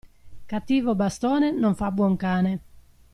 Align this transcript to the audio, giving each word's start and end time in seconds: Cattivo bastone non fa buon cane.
Cattivo 0.47 0.95
bastone 0.95 1.51
non 1.51 1.75
fa 1.75 1.91
buon 1.91 2.15
cane. 2.15 2.61